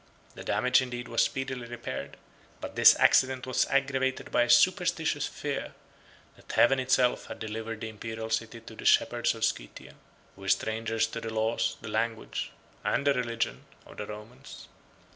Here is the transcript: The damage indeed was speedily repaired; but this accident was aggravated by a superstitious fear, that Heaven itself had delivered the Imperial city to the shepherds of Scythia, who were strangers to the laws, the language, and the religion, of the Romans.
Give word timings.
The 0.33 0.43
damage 0.43 0.81
indeed 0.81 1.07
was 1.07 1.21
speedily 1.21 1.67
repaired; 1.67 2.17
but 2.59 2.75
this 2.75 2.97
accident 2.97 3.45
was 3.45 3.67
aggravated 3.67 4.31
by 4.31 4.41
a 4.41 4.49
superstitious 4.49 5.27
fear, 5.27 5.75
that 6.35 6.51
Heaven 6.53 6.79
itself 6.79 7.27
had 7.27 7.37
delivered 7.37 7.81
the 7.81 7.89
Imperial 7.89 8.31
city 8.31 8.61
to 8.61 8.73
the 8.73 8.83
shepherds 8.83 9.35
of 9.35 9.45
Scythia, 9.45 9.93
who 10.35 10.41
were 10.41 10.49
strangers 10.49 11.05
to 11.05 11.21
the 11.21 11.31
laws, 11.31 11.77
the 11.83 11.87
language, 11.87 12.49
and 12.83 13.05
the 13.05 13.13
religion, 13.13 13.65
of 13.85 13.97
the 13.97 14.07
Romans. 14.07 14.67